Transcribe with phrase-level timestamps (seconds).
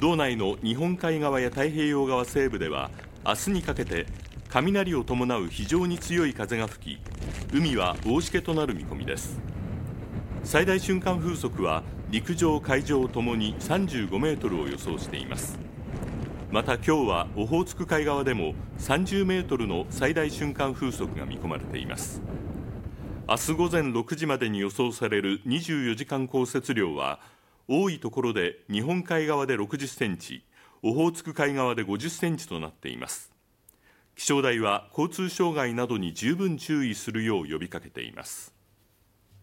[0.00, 2.90] 道内の日本海側や太平洋側西部では
[3.26, 4.06] 明日にかけて
[4.48, 9.40] 雷を伴う非常に強い風が吹き海は大しけとなる見込みです。
[10.44, 15.58] 最大瞬間風速は陸上海上ともに35メートルを予想しています。
[16.52, 22.22] また今日はオホーツク海側でも30メートルの最大瞬間風速が見込まれています。
[23.28, 27.20] 明日午前6時までに予想される24時間降雪量は
[27.68, 30.42] 多いところで日本海側で60センチ
[30.82, 33.30] オホーツク海側で50センチとなっています。
[34.16, 38.57] 気象台は交通障害などに十分注意するよう呼びかけています。